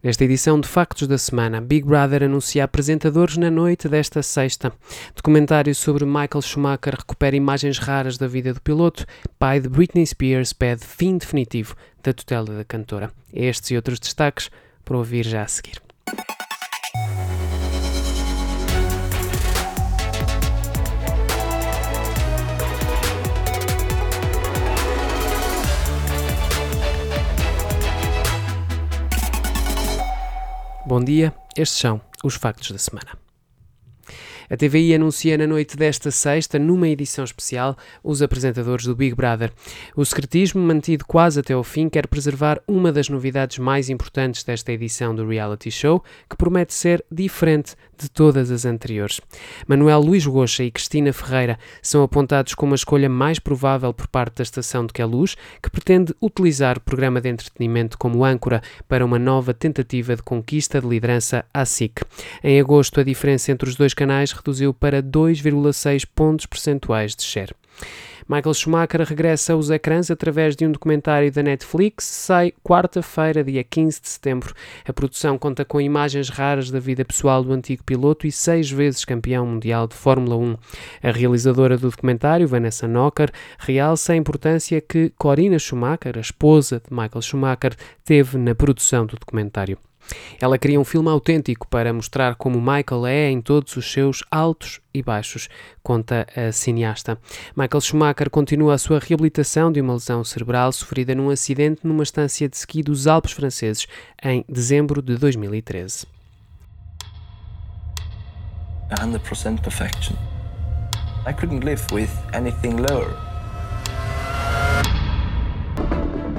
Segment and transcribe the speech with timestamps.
[0.00, 4.72] Nesta edição de Factos da Semana, Big Brother anuncia apresentadores na noite desta sexta.
[5.14, 9.04] Documentário sobre Michael Schumacher recupera imagens raras da vida do piloto.
[9.40, 13.10] Pai de Britney Spears pede fim definitivo da tutela da cantora.
[13.32, 14.50] Estes e outros destaques
[14.84, 15.87] para ouvir já a seguir.
[30.88, 33.27] Bom dia, estes são os factos da semana.
[34.50, 39.52] A TVI anuncia na noite desta sexta, numa edição especial, os apresentadores do Big Brother.
[39.94, 44.72] O secretismo, mantido quase até ao fim, quer preservar uma das novidades mais importantes desta
[44.72, 49.20] edição do reality show, que promete ser diferente de todas as anteriores.
[49.66, 54.36] Manuel Luís Goxa e Cristina Ferreira são apontados como a escolha mais provável por parte
[54.36, 59.18] da estação de Queluz, que pretende utilizar o programa de entretenimento como âncora para uma
[59.18, 62.00] nova tentativa de conquista de liderança à SIC.
[62.42, 67.54] Em agosto, a diferença entre os dois canais reduziu para 2,6 pontos percentuais de share.
[68.28, 72.04] Michael Schumacher regressa aos ecrãs através de um documentário da Netflix.
[72.04, 74.54] Sai quarta-feira, dia 15 de setembro.
[74.86, 79.06] A produção conta com imagens raras da vida pessoal do antigo piloto e seis vezes
[79.06, 80.56] campeão mundial de Fórmula 1.
[81.04, 86.94] A realizadora do documentário, Vanessa Knocker, realça a importância que Corina Schumacher, a esposa de
[86.94, 89.78] Michael Schumacher, teve na produção do documentário.
[90.40, 94.80] Ela queria um filme autêntico para mostrar como Michael é em todos os seus altos
[94.94, 95.48] e baixos,
[95.82, 97.18] conta a cineasta.
[97.56, 102.48] Michael Schumacher continua a sua reabilitação de uma lesão cerebral sofrida num acidente numa estância
[102.48, 103.86] de ski dos Alpes franceses
[104.20, 106.04] em dezembro de 2013.
[108.90, 110.16] 100% perfection.
[111.24, 113.14] I couldn't live with anything lower.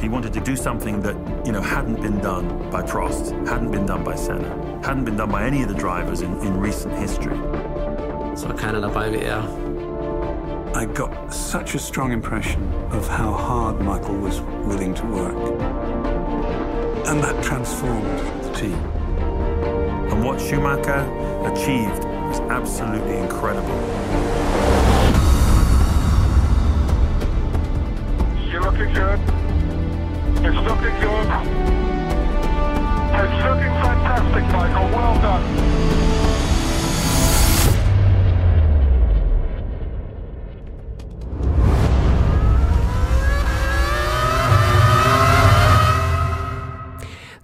[0.00, 1.16] He wanted to do something that,
[1.46, 4.48] you know, hadn't been done by Prost, hadn't been done by Senna,
[4.84, 7.36] hadn't been done by any of the drivers in, in recent history.
[8.34, 9.42] Es war keiner dabei wie er.
[10.74, 12.60] I got such a strong impression
[12.90, 15.36] of how hard Michael was willing to work.
[17.06, 18.74] And that transformed the team.
[20.10, 21.06] And what Schumacher
[21.46, 23.68] achieved was absolutely incredible.
[28.50, 29.20] You're looking good.
[30.42, 31.28] It's looking good.
[33.14, 34.88] It's looking fantastic, Michael.
[34.90, 36.03] Well done.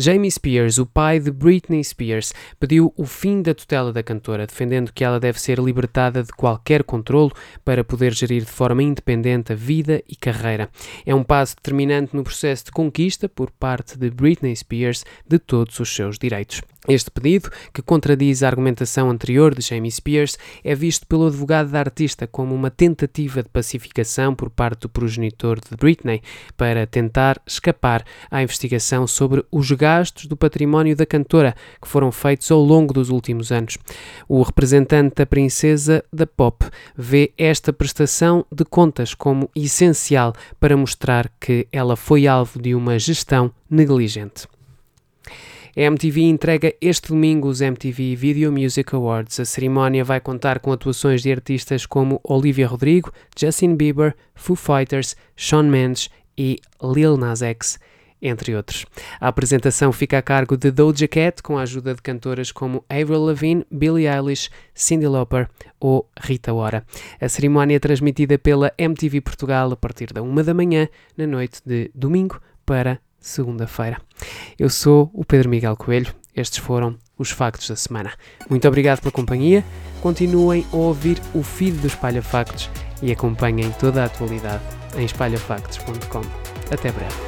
[0.00, 4.92] Jamie Spears, o pai de Britney Spears, pediu o fim da tutela da cantora, defendendo
[4.92, 7.32] que ela deve ser libertada de qualquer controlo
[7.64, 10.70] para poder gerir de forma independente a vida e carreira.
[11.04, 15.80] É um passo determinante no processo de conquista por parte de Britney Spears de todos
[15.80, 16.62] os seus direitos.
[16.88, 21.80] Este pedido, que contradiz a argumentação anterior de Jamie Spears, é visto pelo advogado da
[21.80, 26.22] artista como uma tentativa de pacificação por parte do progenitor de Britney
[26.56, 32.50] para tentar escapar à investigação sobre os gastos do património da cantora que foram feitos
[32.50, 33.78] ao longo dos últimos anos.
[34.28, 41.30] O representante da princesa da pop vê esta prestação de contas como essencial para mostrar
[41.40, 44.46] que ela foi alvo de uma gestão negligente.
[45.74, 49.40] A MTV entrega este domingo os MTV Video Music Awards.
[49.40, 55.16] A cerimónia vai contar com atuações de artistas como Olivia Rodrigo, Justin Bieber, Foo Fighters,
[55.34, 57.78] Shawn Mendes e Lil Nas X
[58.20, 58.84] entre outros.
[59.20, 63.24] A apresentação fica a cargo de Doja Cat, com a ajuda de cantoras como Avril
[63.24, 65.48] Lavigne, Billie Eilish, Cyndi Lauper
[65.80, 66.84] ou Rita Ora.
[67.20, 71.60] A cerimónia é transmitida pela MTV Portugal a partir da uma da manhã, na noite
[71.64, 74.00] de domingo para segunda-feira.
[74.58, 76.14] Eu sou o Pedro Miguel Coelho.
[76.34, 78.12] Estes foram os factos da semana.
[78.48, 79.64] Muito obrigado pela companhia.
[80.00, 82.70] Continuem a ouvir o feed do Espalha Factos
[83.02, 84.62] e acompanhem toda a atualidade
[84.96, 86.22] em espalhafactos.com.
[86.72, 87.27] Até breve.